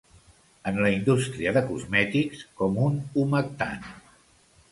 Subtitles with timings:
[0.69, 3.87] En la indústria de cosmètics com un humectant.